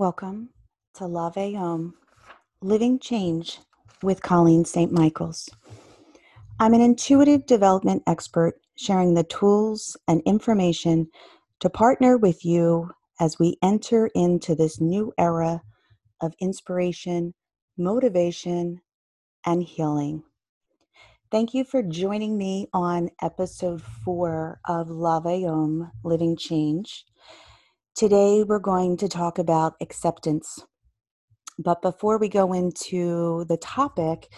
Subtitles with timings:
[0.00, 0.48] Welcome
[0.94, 1.92] to Lave Om
[2.62, 3.58] Living Change
[4.02, 4.90] with Colleen St.
[4.90, 5.50] Michaels.
[6.58, 11.08] I'm an intuitive development expert sharing the tools and information
[11.58, 15.60] to partner with you as we enter into this new era
[16.22, 17.34] of inspiration,
[17.76, 18.80] motivation,
[19.44, 20.22] and healing.
[21.30, 27.04] Thank you for joining me on episode four of Lave Om Living Change.
[28.00, 30.64] Today, we're going to talk about acceptance.
[31.58, 34.32] But before we go into the topic,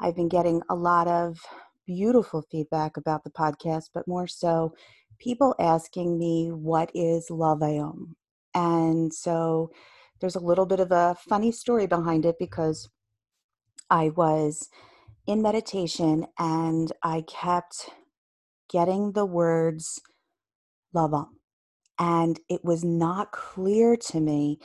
[0.00, 1.38] I've been getting a lot of
[1.86, 4.74] beautiful feedback about the podcast, but more so,
[5.20, 8.16] people asking me, What is Lave Om?
[8.52, 9.70] And so
[10.20, 12.88] there's a little bit of a funny story behind it because
[13.88, 14.68] I was
[15.24, 17.90] in meditation and I kept
[18.68, 20.00] getting the words
[20.92, 21.33] love on
[21.98, 24.58] and it was not clear to me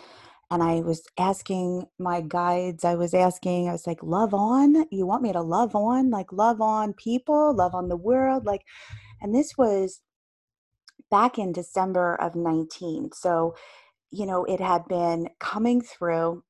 [0.52, 4.86] and i was asking my guides i was asking i was like love on?
[4.92, 6.10] You want me to love on?
[6.10, 7.56] Like love on people?
[7.56, 8.46] Love on the world?
[8.46, 8.64] Like
[9.22, 10.02] and this was
[11.12, 13.56] back in december of 19 so
[14.12, 16.44] you know it had been coming through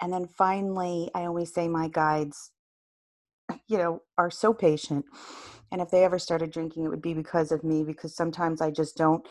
[0.00, 2.52] and then finally i always say my guides
[3.68, 5.04] you know are so patient
[5.70, 8.70] and if they ever started drinking it would be because of me because sometimes i
[8.70, 9.26] just don't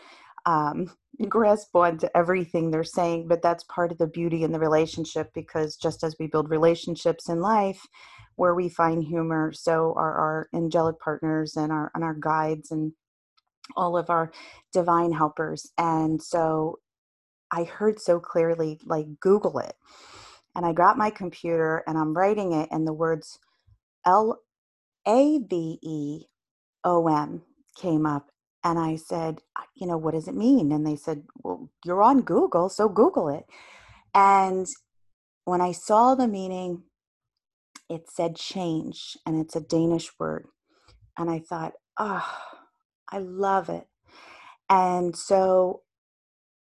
[0.48, 0.90] um,
[1.28, 5.76] grasp onto everything they're saying, but that's part of the beauty in the relationship because
[5.76, 7.86] just as we build relationships in life
[8.36, 12.92] where we find humor, so are our angelic partners and our and our guides and
[13.76, 14.32] all of our
[14.72, 15.70] divine helpers.
[15.76, 16.78] And so
[17.52, 19.74] I heard so clearly, like Google it.
[20.56, 23.38] And I got my computer and I'm writing it and the words
[24.06, 24.40] L
[25.06, 26.24] A V E
[26.84, 27.42] O M
[27.76, 28.30] came up
[28.68, 29.40] and I said,
[29.74, 30.72] you know, what does it mean?
[30.72, 33.46] And they said, well, you're on Google, so Google it.
[34.14, 34.66] And
[35.46, 36.82] when I saw the meaning,
[37.88, 40.48] it said change, and it's a Danish word.
[41.16, 42.30] And I thought, oh,
[43.10, 43.86] I love it.
[44.68, 45.80] And so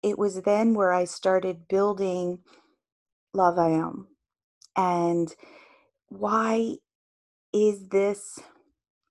[0.03, 2.39] it was then where I started building
[3.35, 4.09] Lave Om.
[4.75, 5.35] And
[6.09, 6.77] why
[7.53, 8.39] is this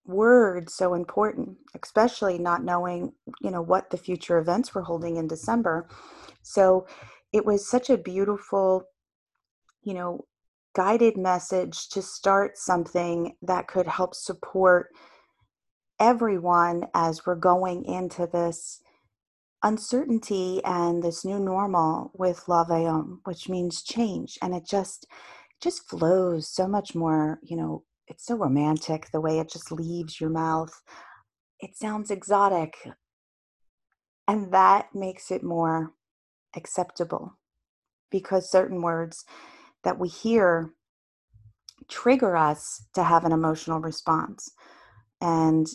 [0.09, 5.28] word so important especially not knowing you know what the future events were holding in
[5.28, 5.88] december
[6.42, 6.88] so
[7.31, 8.84] it was such a beautiful
[9.84, 10.25] you know
[10.75, 14.90] guided message to start something that could help support
[16.00, 18.81] everyone as we're going into this
[19.64, 24.38] uncertainty and this new normal with Lave Om, which means change.
[24.41, 25.06] And it just
[25.62, 30.20] just flows so much more, you know, it's so romantic the way it just leaves
[30.20, 30.81] your mouth.
[31.59, 32.75] It sounds exotic.
[34.28, 35.94] And that makes it more
[36.56, 37.38] acceptable
[38.09, 39.24] because certain words
[39.84, 40.74] that we hear
[41.88, 44.52] trigger us to have an emotional response.
[45.22, 45.68] And,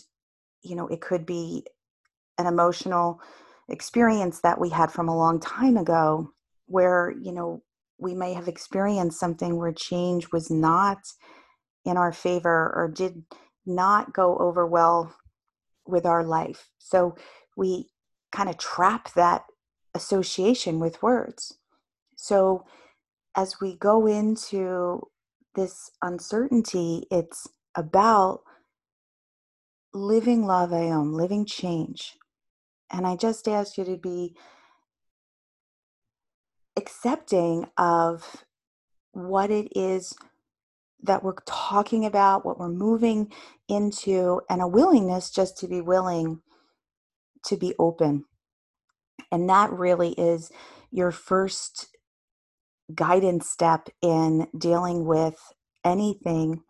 [0.61, 1.65] you know, it could be
[2.37, 3.21] an emotional
[3.69, 6.31] experience that we had from a long time ago
[6.65, 7.63] where, you know,
[7.97, 10.99] we may have experienced something where change was not
[11.85, 13.23] in our favor or did
[13.65, 15.15] not go over well
[15.87, 16.69] with our life.
[16.79, 17.15] So
[17.55, 17.89] we
[18.31, 19.45] kind of trap that
[19.93, 21.57] association with words.
[22.15, 22.65] So
[23.35, 25.07] as we go into
[25.55, 28.41] this uncertainty, it's about
[29.93, 32.17] living Lave Om, living change.
[32.91, 34.35] And I just ask you to be
[36.77, 38.43] accepting of
[39.11, 40.13] what it is
[41.03, 43.31] that we're talking about, what we're moving
[43.67, 46.41] into, and a willingness just to be willing
[47.45, 48.25] to be open.
[49.31, 50.51] And that really is
[50.91, 51.87] your first
[52.93, 55.39] guidance step in dealing with
[55.83, 56.61] anything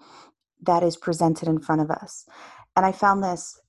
[0.62, 2.26] that is presented in front of us.
[2.76, 3.60] And I found this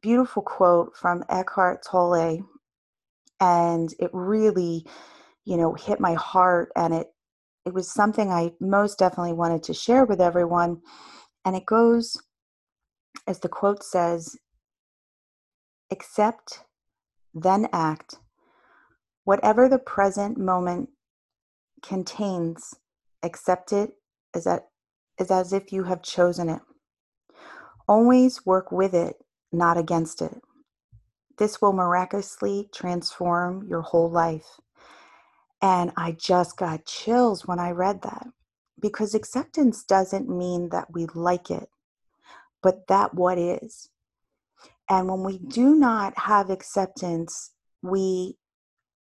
[0.00, 2.44] beautiful quote from Eckhart Tolle,
[3.40, 4.84] and it really,
[5.44, 7.08] you know, hit my heart and it
[7.68, 10.80] it was something I most definitely wanted to share with everyone.
[11.44, 12.16] And it goes,
[13.26, 14.38] as the quote says,
[15.90, 16.64] accept,
[17.34, 18.16] then act.
[19.24, 20.88] Whatever the present moment
[21.82, 22.74] contains,
[23.22, 23.90] accept it
[24.34, 24.68] as, that,
[25.18, 26.62] is as if you have chosen it.
[27.86, 29.16] Always work with it,
[29.52, 30.40] not against it.
[31.36, 34.58] This will miraculously transform your whole life.
[35.60, 38.28] And I just got chills when I read that
[38.80, 41.68] because acceptance doesn't mean that we like it,
[42.62, 43.90] but that what is.
[44.88, 47.52] And when we do not have acceptance,
[47.82, 48.36] we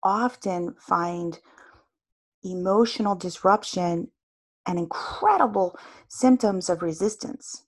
[0.04, 1.40] often find
[2.44, 4.10] emotional disruption
[4.66, 5.78] and incredible
[6.08, 7.66] symptoms of resistance.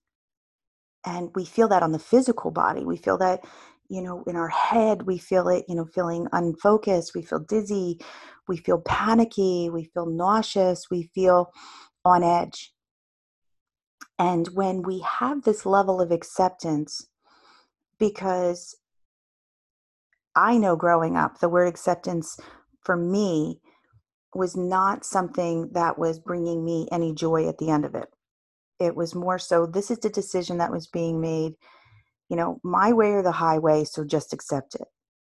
[1.05, 2.83] And we feel that on the physical body.
[2.83, 3.43] We feel that,
[3.89, 7.13] you know, in our head, we feel it, you know, feeling unfocused.
[7.15, 7.99] We feel dizzy.
[8.47, 9.69] We feel panicky.
[9.69, 10.89] We feel nauseous.
[10.89, 11.51] We feel
[12.03, 12.73] on edge.
[14.17, 17.07] And when we have this level of acceptance,
[17.99, 18.75] because
[20.35, 22.37] I know growing up, the word acceptance
[22.81, 23.59] for me
[24.33, 28.09] was not something that was bringing me any joy at the end of it.
[28.79, 31.53] It was more so this is the decision that was being made,
[32.29, 34.87] you know, my way or the highway, so just accept it.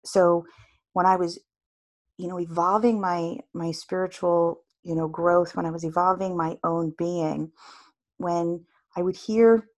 [0.05, 0.47] So
[0.93, 1.41] when I was,
[2.19, 6.94] you know, evolving my my spiritual, you know, growth, when I was evolving my own
[6.99, 7.53] being,
[8.19, 8.65] when
[8.97, 9.69] I would hear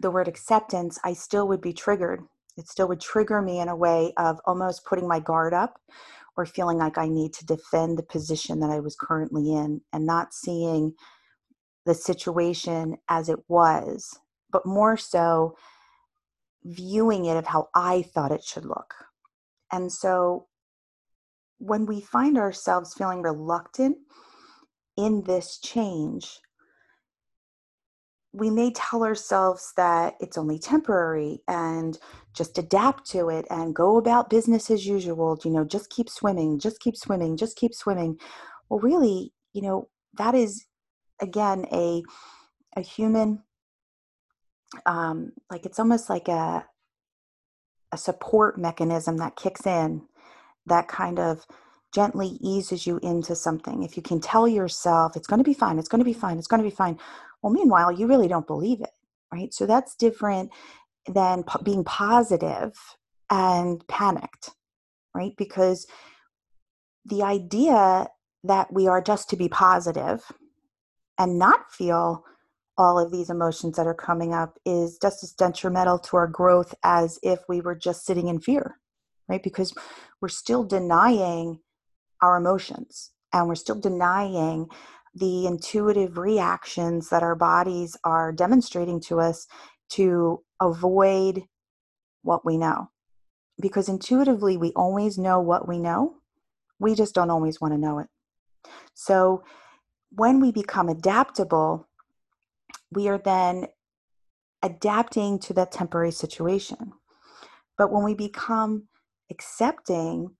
[0.00, 2.22] the word acceptance, I still would be triggered.
[2.56, 5.80] It still would trigger me in a way of almost putting my guard up
[6.36, 10.06] or feeling like I need to defend the position that I was currently in and
[10.06, 10.94] not seeing
[11.86, 14.18] the situation as it was,
[14.50, 15.56] but more so
[16.66, 18.94] viewing it of how I thought it should look.
[19.72, 20.46] And so
[21.58, 23.96] when we find ourselves feeling reluctant
[24.96, 26.40] in this change,
[28.32, 31.98] we may tell ourselves that it's only temporary and
[32.34, 36.58] just adapt to it and go about business as usual you know just keep swimming
[36.58, 38.18] just keep swimming just keep swimming
[38.68, 40.66] well really you know that is
[41.22, 42.02] again a
[42.76, 43.42] a human
[44.84, 46.64] um like it's almost like a
[47.92, 50.02] a support mechanism that kicks in
[50.66, 51.46] that kind of
[51.94, 55.78] gently eases you into something if you can tell yourself it's going to be fine
[55.78, 56.98] it's going to be fine it's going to be fine
[57.46, 58.90] well, meanwhile, you really don't believe it,
[59.32, 59.52] right?
[59.52, 60.50] So that's different
[61.06, 62.72] than being positive
[63.30, 64.50] and panicked,
[65.14, 65.32] right?
[65.36, 65.86] Because
[67.04, 68.08] the idea
[68.42, 70.24] that we are just to be positive
[71.18, 72.24] and not feel
[72.78, 76.74] all of these emotions that are coming up is just as detrimental to our growth
[76.82, 78.78] as if we were just sitting in fear,
[79.28, 79.42] right?
[79.42, 79.74] Because
[80.20, 81.60] we're still denying
[82.22, 84.68] our emotions and we're still denying
[85.14, 89.46] the intuitive reactions that our bodies are demonstrating to us
[89.88, 91.44] to avoid
[92.22, 92.90] what we know.
[93.58, 96.16] Because intuitively, we always know what we know,
[96.78, 98.08] we just don't always want to know it.
[98.92, 99.42] So,
[100.10, 101.85] when we become adaptable,
[102.92, 103.66] we are then
[104.62, 106.92] adapting to that temporary situation.
[107.76, 108.84] But when we become
[109.30, 110.30] accepting,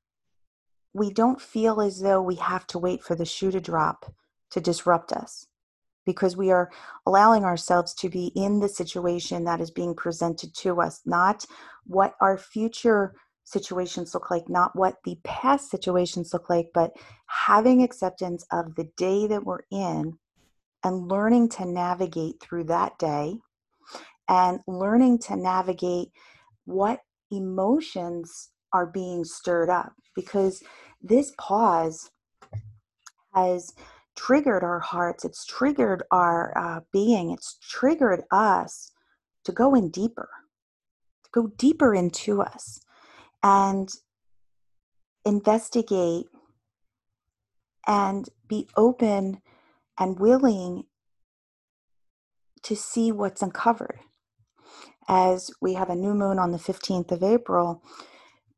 [0.92, 4.12] we don't feel as though we have to wait for the shoe to drop
[4.50, 5.46] to disrupt us
[6.06, 6.70] because we are
[7.04, 11.44] allowing ourselves to be in the situation that is being presented to us, not
[11.84, 13.14] what our future
[13.44, 16.92] situations look like, not what the past situations look like, but
[17.26, 20.16] having acceptance of the day that we're in
[20.86, 23.36] and learning to navigate through that day
[24.28, 26.10] and learning to navigate
[26.64, 27.00] what
[27.32, 30.62] emotions are being stirred up because
[31.02, 32.12] this pause
[33.34, 33.74] has
[34.14, 38.92] triggered our hearts, it's triggered our uh, being, it's triggered us
[39.42, 40.28] to go in deeper,
[41.24, 42.80] to go deeper into us
[43.42, 43.88] and
[45.24, 46.26] investigate
[47.88, 49.42] and be open
[49.98, 50.84] and willing
[52.62, 54.00] to see what's uncovered.
[55.08, 57.82] As we have a new moon on the 15th of April,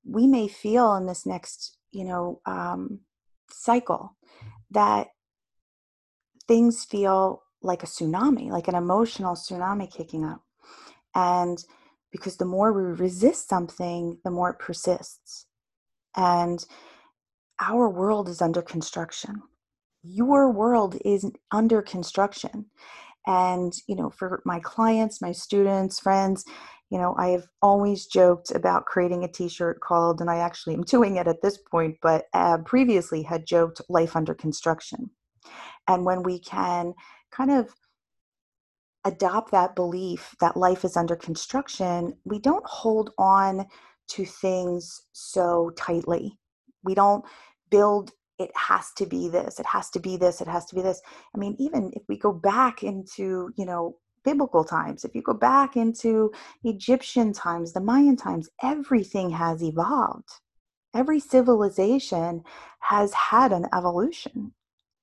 [0.04, 3.00] we may feel in this next, you know, um,
[3.50, 4.16] cycle
[4.70, 5.08] that
[6.46, 10.42] things feel like a tsunami, like an emotional tsunami kicking up.
[11.14, 11.62] And
[12.10, 15.46] because the more we resist something, the more it persists.
[16.16, 16.64] And
[17.60, 19.42] our world is under construction.
[20.10, 22.66] Your world is under construction.
[23.26, 26.44] And, you know, for my clients, my students, friends,
[26.90, 30.74] you know, I have always joked about creating a t shirt called, and I actually
[30.74, 35.10] am doing it at this point, but uh, previously had joked Life Under Construction
[35.88, 36.94] and when we can
[37.32, 37.74] kind of
[39.04, 43.66] adopt that belief that life is under construction, we don't hold on
[44.08, 46.38] to things so tightly.
[46.84, 47.24] We don't
[47.70, 50.82] build it has to be this, it has to be this, it has to be
[50.82, 51.00] this.
[51.34, 55.34] I mean, even if we go back into, you know, biblical times, if you go
[55.34, 56.32] back into
[56.64, 60.28] Egyptian times, the Mayan times, everything has evolved.
[60.94, 62.42] Every civilization
[62.80, 64.52] has had an evolution.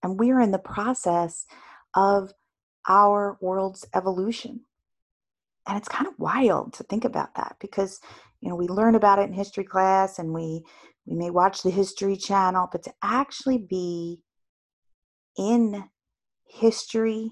[0.02, 1.46] And we're in the process
[1.96, 2.34] of
[2.88, 4.62] our world's evolution.
[5.68, 8.00] And it's kind of wild to think about that because,
[8.46, 10.64] you know, we learn about it in history class and we
[11.08, 14.22] we may watch the history channel, but to actually be
[15.38, 15.90] in
[16.48, 17.32] history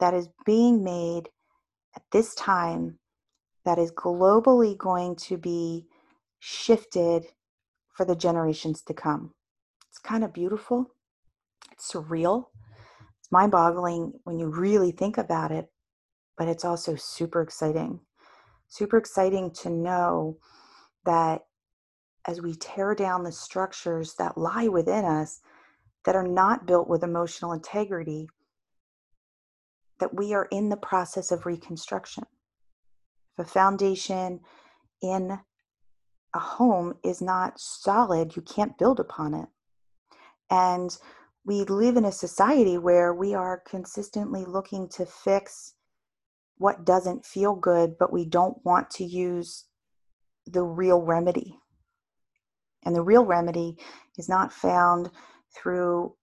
[0.00, 1.28] that is being made
[1.94, 2.98] at this time
[3.64, 5.86] that is globally going to be
[6.40, 7.26] shifted
[7.96, 9.32] for the generations to come.
[9.88, 10.94] It's kind of beautiful.
[11.70, 12.46] It's surreal.
[13.20, 15.66] It's mind boggling when you really think about it,
[16.36, 18.00] but it's also super exciting.
[18.70, 20.38] Super exciting to know
[21.04, 21.42] that
[22.26, 25.40] as we tear down the structures that lie within us
[26.04, 28.28] that are not built with emotional integrity,
[29.98, 32.24] that we are in the process of reconstruction.
[33.36, 34.40] If a foundation
[35.02, 35.38] in
[36.32, 39.48] a home is not solid, you can't build upon it.
[40.48, 40.96] And
[41.44, 45.74] we live in a society where we are consistently looking to fix
[46.60, 49.64] what doesn't feel good, but we don't want to use
[50.46, 51.58] the real remedy.
[52.84, 53.78] And the real remedy
[54.18, 55.10] is not found
[55.56, 56.14] through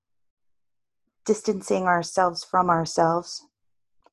[1.25, 3.47] distancing ourselves from ourselves.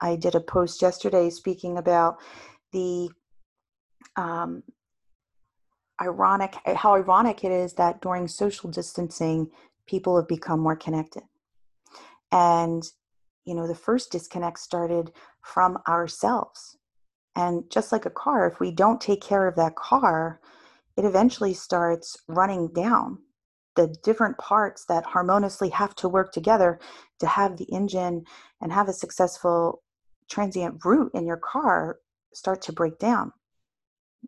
[0.00, 2.16] I did a post yesterday speaking about
[2.72, 3.10] the
[4.16, 4.62] um,
[6.00, 9.50] ironic, how ironic it is that during social distancing,
[9.86, 11.24] people have become more connected.
[12.32, 12.82] And,
[13.44, 16.76] you know, the first disconnect started from ourselves.
[17.36, 20.40] And just like a car, if we don't take care of that car,
[20.96, 23.18] it eventually starts running down
[23.76, 26.78] the different parts that harmoniously have to work together
[27.18, 28.24] to have the engine
[28.60, 29.82] and have a successful
[30.30, 31.98] transient route in your car
[32.32, 33.32] start to break down.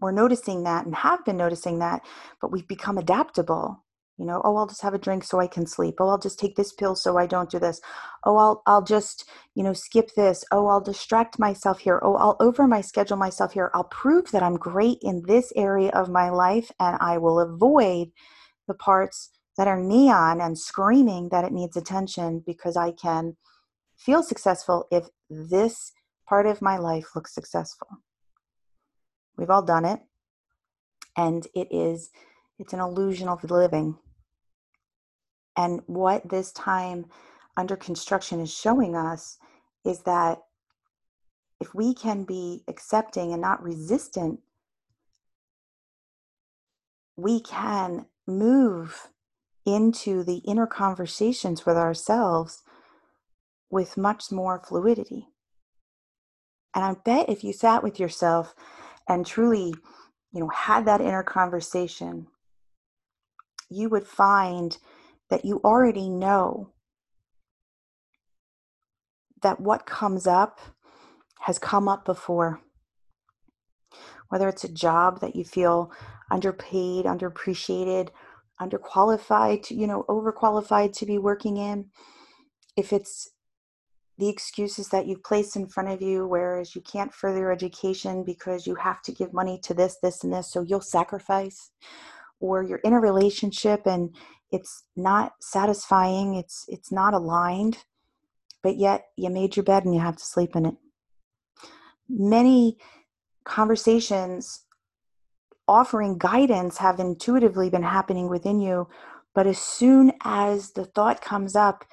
[0.01, 2.03] We're noticing that and have been noticing that,
[2.41, 3.85] but we've become adaptable.
[4.19, 5.97] You know, oh, I'll just have a drink so I can sleep.
[6.01, 7.83] Oh, I'll just take this pill so I don't do this.
[8.25, 10.43] Oh, I'll I'll just, you know, skip this.
[10.51, 12.01] Oh, I'll distract myself here.
[12.03, 13.71] Oh, I'll over my schedule myself here.
[13.75, 18.11] I'll prove that I'm great in this area of my life and I will avoid
[18.67, 23.37] the parts that are neon and screaming that it needs attention because I can
[23.99, 25.93] feel successful if this
[26.27, 27.89] part of my life looks successful.
[29.37, 30.01] We've all done it.
[31.17, 32.11] And it is,
[32.59, 33.99] it's an illusion of living.
[35.57, 37.07] And what this time
[37.57, 39.39] under construction is showing us
[39.85, 40.43] is that
[41.61, 44.41] if we can be accepting and not resistant,
[47.17, 49.09] we can move
[49.65, 52.63] into the inner conversations with ourselves
[53.71, 55.29] with much more fluidity.
[56.75, 58.55] And I bet if you sat with yourself
[59.09, 59.75] and truly,
[60.33, 62.27] you know, had that inner conversation,
[63.71, 64.77] you would find
[65.31, 66.73] that you already know
[69.43, 70.61] that what comes up
[71.41, 72.61] has come up before.
[74.29, 75.93] Whether it's a job that you feel
[76.31, 78.09] underpaid, underappreciated,
[78.61, 81.87] underqualified, you know, overqualified to be working in,
[82.77, 83.31] if it's
[84.19, 88.67] the excuses that you've placed in front of you, whereas you can't further education because
[88.67, 91.71] you have to give money to this, this, and this, so you'll sacrifice,
[92.41, 94.17] or you're in a relationship and
[94.57, 97.85] it's not satisfying, it's it's not aligned,
[98.63, 100.77] but yet you made your bed and you have to sleep in it.
[102.09, 102.79] Many
[103.45, 104.65] conversations
[105.69, 108.89] offering guidance have intuitively been happening within you,
[109.35, 111.85] but as soon as the thought comes up,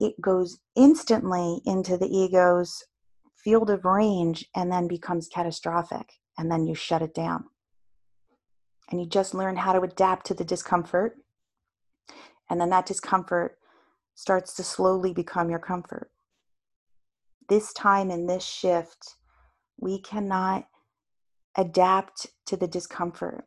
[0.00, 2.84] it goes instantly into the ego's
[3.36, 6.12] field of range and then becomes catastrophic.
[6.38, 7.44] And then you shut it down.
[8.90, 11.16] And you just learn how to adapt to the discomfort.
[12.52, 13.56] And then that discomfort
[14.14, 16.10] starts to slowly become your comfort.
[17.48, 19.16] This time in this shift,
[19.80, 20.66] we cannot
[21.56, 23.46] adapt to the discomfort.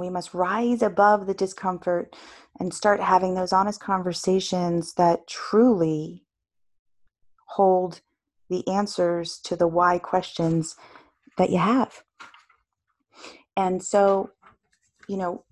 [0.00, 2.16] We must rise above the discomfort
[2.58, 6.24] and start having those honest conversations that truly
[7.50, 8.00] hold
[8.50, 10.74] the answers to the why questions
[11.38, 12.02] that you have.
[13.56, 14.32] And so,
[15.06, 15.44] you know,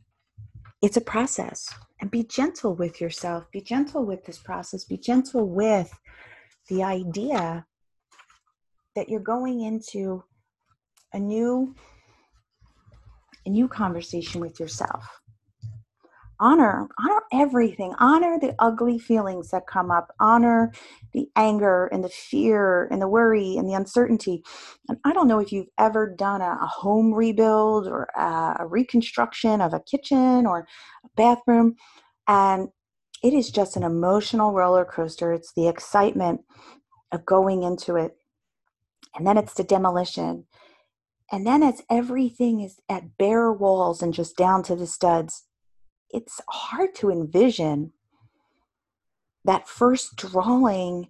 [0.82, 1.72] it's a process.
[2.00, 3.50] And be gentle with yourself.
[3.52, 4.84] Be gentle with this process.
[4.84, 5.92] Be gentle with
[6.68, 7.66] the idea
[8.96, 10.24] that you're going into
[11.12, 11.74] a new
[13.46, 15.20] a new conversation with yourself
[16.40, 17.94] honor honor everything.
[17.98, 20.08] Honor the ugly feelings that come up.
[20.18, 20.72] Honor
[21.12, 24.42] the anger and the fear and the worry and the uncertainty.
[24.88, 28.66] And i don't know if you've ever done a, a home rebuild or a, a
[28.66, 30.66] reconstruction of a kitchen or
[31.04, 31.76] a bathroom
[32.26, 32.68] and
[33.22, 35.32] it is just an emotional roller coaster.
[35.32, 36.40] It's the excitement
[37.12, 38.16] of going into it
[39.14, 40.46] and then it's the demolition
[41.32, 45.44] and then as everything is at bare walls and just down to the studs,
[46.12, 47.92] it's hard to envision
[49.44, 51.08] that first drawing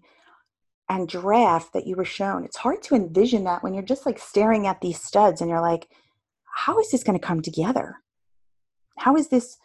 [0.89, 4.19] and draft that you were shown, it's hard to envision that when you're just like
[4.19, 5.89] staring at these studs and you're like,
[6.53, 7.97] how is this going to come together?
[8.99, 9.57] How is this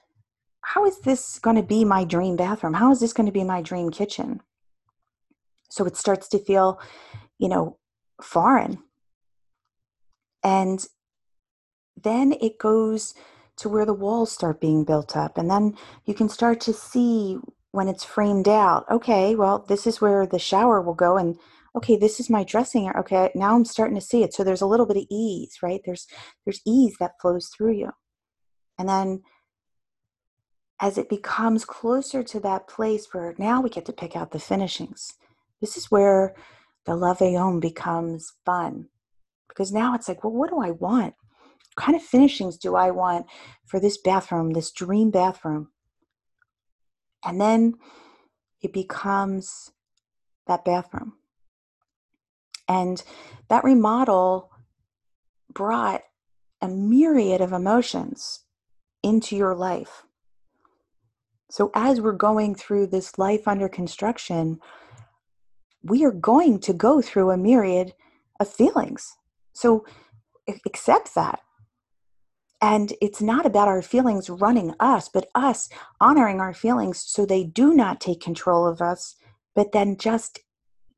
[0.62, 2.74] how is this going to be my dream bathroom?
[2.74, 4.42] How is this going to be my dream kitchen?
[5.70, 6.80] So it starts to feel,
[7.38, 7.78] you know,
[8.20, 8.80] foreign.
[10.44, 10.84] And
[12.02, 13.14] then it goes
[13.58, 15.38] to where the walls start being built up.
[15.38, 17.38] And then you can start to see
[17.72, 21.18] when it's framed out okay, well, this is where the shower will go.
[21.18, 21.38] And
[21.76, 23.00] okay, this is my dressing area.
[23.00, 24.34] Okay, now I'm starting to see it.
[24.34, 25.82] So there's a little bit of ease, right?
[25.86, 26.08] There's
[26.46, 27.92] there's ease that flows through you.
[28.78, 29.22] And then
[30.82, 34.40] as it becomes closer to that place where now we get to pick out the
[34.40, 35.14] finishings,
[35.62, 36.36] this is where
[36.86, 37.20] the love
[37.62, 38.90] becomes fun.
[39.48, 41.16] Because now it's like, well, what do I want?
[41.76, 43.26] Kind of finishings do I want
[43.66, 45.70] for this bathroom, this dream bathroom?
[47.24, 47.76] And then
[48.62, 49.72] it becomes
[50.48, 51.14] that bathroom.
[52.68, 53.04] And
[53.50, 54.52] that remodel
[55.54, 56.02] brought
[56.62, 58.46] a myriad of emotions
[59.04, 60.04] into your life.
[61.50, 64.60] So, as we're going through this life under construction,
[65.84, 67.94] we are going to go through a myriad
[68.40, 69.16] of feelings.
[69.54, 69.86] So,
[70.66, 71.40] accept that.
[72.62, 75.70] And it's not about our feelings running us, but us
[76.00, 79.16] honoring our feelings so they do not take control of us,
[79.54, 80.40] but then just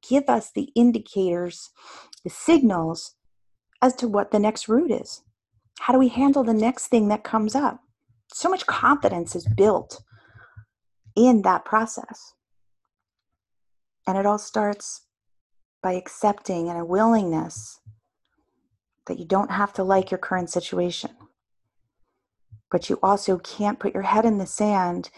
[0.07, 1.69] give us the indicators,
[2.23, 3.15] the signals
[3.81, 5.23] as to what the next route is.
[5.79, 7.81] How do we handle the next thing that comes up?
[8.33, 10.01] So much confidence is built
[11.15, 12.33] in that process.
[14.05, 15.01] And it all starts
[15.81, 17.79] by accepting and a willingness
[19.07, 21.11] that you don't have to like your current situation.
[22.69, 25.09] But you also can't put your head in the sand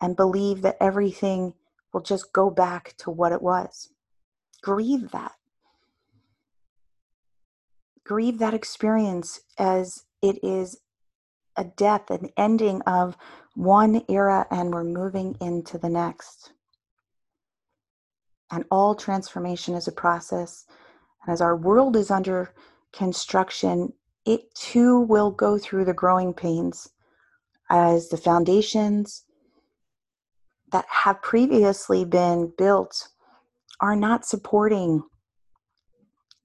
[0.00, 1.54] and believe that everything
[1.92, 3.90] will just go back to what it was.
[4.62, 5.32] Grieve that.
[8.04, 10.78] Grieve that experience as it is
[11.56, 13.16] a death, an ending of
[13.54, 16.52] one era, and we're moving into the next.
[18.50, 20.66] And all transformation is a process.
[21.24, 22.52] And as our world is under
[22.92, 23.92] construction,
[24.24, 26.90] it too will go through the growing pains
[27.70, 29.24] as the foundations
[30.72, 33.08] that have previously been built
[33.80, 35.02] are not supporting.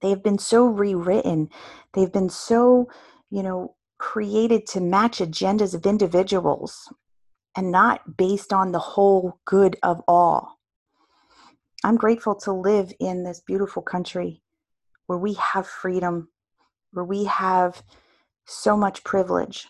[0.00, 1.50] They've been so rewritten.
[1.94, 2.88] They've been so,
[3.30, 6.92] you know, created to match agendas of individuals
[7.56, 10.58] and not based on the whole good of all.
[11.82, 14.42] I'm grateful to live in this beautiful country
[15.06, 16.28] where we have freedom,
[16.92, 17.82] where we have
[18.46, 19.66] so much privilege.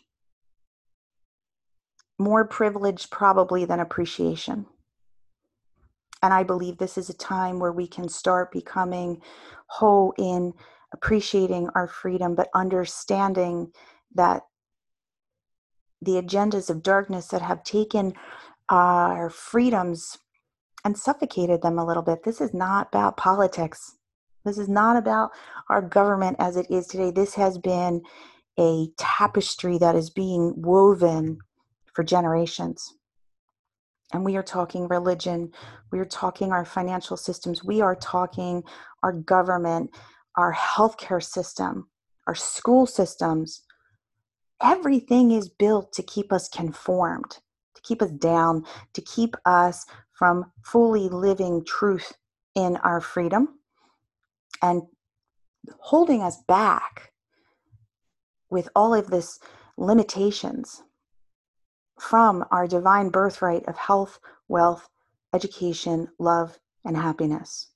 [2.20, 4.66] More privilege, probably, than appreciation.
[6.22, 9.22] And I believe this is a time where we can start becoming
[9.68, 10.52] whole in
[10.92, 13.72] appreciating our freedom, but understanding
[14.14, 14.42] that
[16.02, 18.12] the agendas of darkness that have taken
[18.68, 20.18] our freedoms
[20.84, 22.24] and suffocated them a little bit.
[22.24, 23.96] This is not about politics.
[24.44, 25.30] This is not about
[25.70, 27.12] our government as it is today.
[27.12, 28.02] This has been
[28.58, 31.38] a tapestry that is being woven
[31.94, 32.94] for generations.
[34.12, 35.52] And we are talking religion,
[35.92, 38.64] we are talking our financial systems, we are talking
[39.02, 39.90] our government,
[40.36, 41.88] our healthcare system,
[42.26, 43.62] our school systems,
[44.62, 47.38] everything is built to keep us conformed,
[47.74, 52.12] to keep us down, to keep us from fully living truth
[52.54, 53.60] in our freedom
[54.60, 54.82] and
[55.78, 57.12] holding us back
[58.50, 59.38] with all of this
[59.76, 60.82] limitations
[62.00, 64.88] from our divine birthright of health, wealth,
[65.34, 67.68] education, love, and happiness.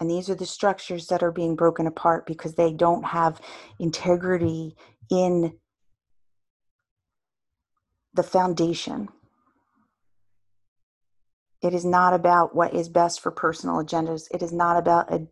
[0.00, 3.40] And these are the structures that are being broken apart because they don't have
[3.78, 4.74] integrity
[5.08, 5.56] in
[8.14, 9.08] the foundation.
[11.62, 14.26] It is not about what is best for personal agendas.
[14.34, 15.28] It is not about a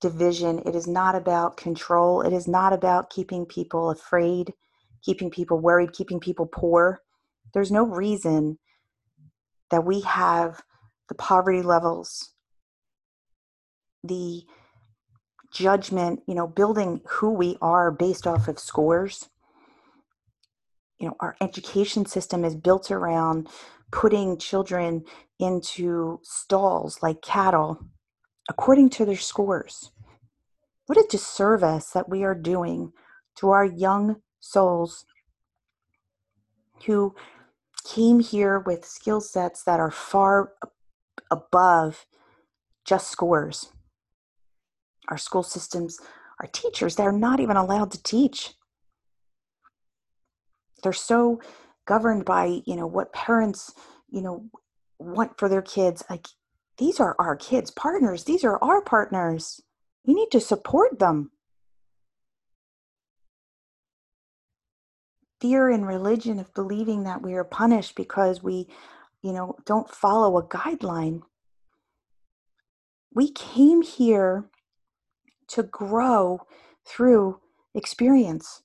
[0.00, 0.60] division.
[0.60, 2.22] It is not about control.
[2.22, 4.54] It is not about keeping people afraid,
[5.04, 7.00] keeping people worried, keeping people poor.
[7.52, 8.58] There's no reason
[9.70, 10.62] that we have
[11.08, 12.34] the poverty levels,
[14.02, 14.42] the
[15.52, 19.28] judgment, you know, building who we are based off of scores.
[20.98, 23.48] You know, our education system is built around
[23.92, 25.04] putting children
[25.38, 27.78] into stalls like cattle
[28.48, 29.90] according to their scores.
[30.86, 32.92] What a disservice that we are doing
[33.36, 35.06] to our young souls
[36.86, 37.14] who
[37.84, 40.52] came here with skill sets that are far
[41.30, 42.06] above
[42.84, 43.70] just scores.
[45.08, 45.98] Our school systems,
[46.40, 48.52] our teachers, they're not even allowed to teach.
[50.82, 51.40] They're so
[51.86, 53.72] governed by, you know, what parents,
[54.10, 54.50] you know,
[54.98, 56.02] want for their kids.
[56.08, 56.26] Like
[56.78, 58.24] these are our kids' partners.
[58.24, 59.60] These are our partners.
[60.06, 61.30] We need to support them.
[65.40, 68.68] Fear in religion of believing that we are punished because we,
[69.22, 71.22] you know, don't follow a guideline.
[73.12, 74.46] We came here
[75.48, 76.40] to grow
[76.86, 77.40] through
[77.74, 78.62] experience.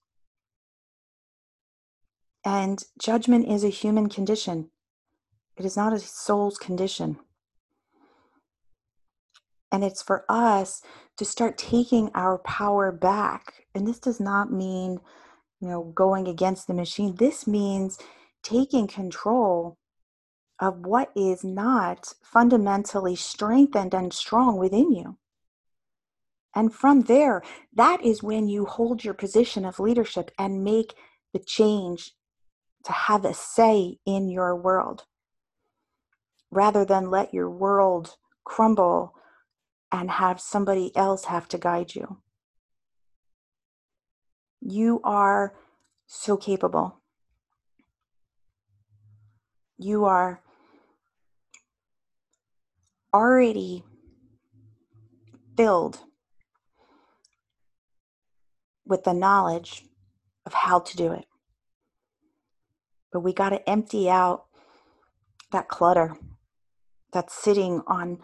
[2.46, 4.70] And judgment is a human condition,
[5.58, 7.18] it is not a soul's condition.
[9.72, 10.82] And it's for us
[11.18, 13.66] to start taking our power back.
[13.76, 15.00] And this does not mean,
[15.60, 17.16] you know, going against the machine.
[17.16, 17.98] This means
[18.44, 19.78] taking control
[20.60, 25.18] of what is not fundamentally strengthened and strong within you.
[26.56, 27.42] And from there,
[27.74, 30.94] that is when you hold your position of leadership and make
[31.32, 32.14] the change
[32.86, 35.06] to have a say in your world
[36.52, 39.14] rather than let your world crumble
[39.92, 42.18] and have somebody else have to guide you.
[44.72, 45.56] You are
[46.06, 47.02] so capable.
[49.80, 50.44] You are
[53.12, 53.84] already
[55.58, 56.02] filled
[58.86, 59.86] with the knowledge
[60.46, 61.26] of how to do it.
[63.12, 64.46] But we got to empty out
[65.52, 66.16] that clutter
[67.12, 68.20] that's sitting on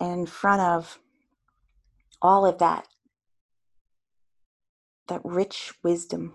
[0.00, 0.98] in front of
[2.20, 2.88] all of that
[5.08, 6.34] that rich wisdom.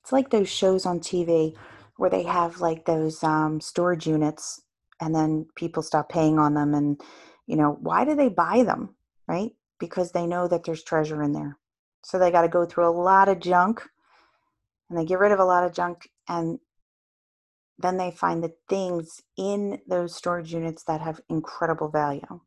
[0.00, 1.56] It's like those shows on TV
[1.96, 4.62] where they have like those um, storage units
[5.00, 7.00] and then people stop paying on them and
[7.46, 8.94] you know why do they buy them
[9.26, 11.58] right because they know that there's treasure in there
[12.02, 13.82] so they got to go through a lot of junk
[14.88, 16.58] and they get rid of a lot of junk and
[17.78, 22.40] then they find the things in those storage units that have incredible value.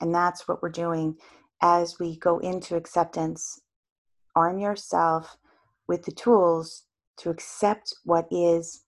[0.00, 1.16] And that's what we're doing
[1.64, 3.62] as we go into acceptance.
[4.36, 5.38] Arm yourself
[5.88, 6.82] with the tools
[7.16, 8.84] to accept what is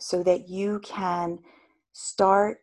[0.00, 1.38] so that you can
[1.92, 2.60] start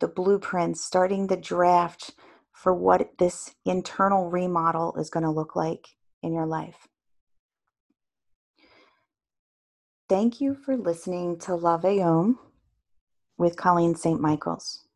[0.00, 2.12] the blueprint, starting the draft
[2.54, 5.88] for what this internal remodel is going to look like
[6.22, 6.88] in your life.
[10.08, 12.38] Thank you for listening to Lave Om
[13.36, 14.20] with Colleen St.
[14.20, 14.86] Michaels.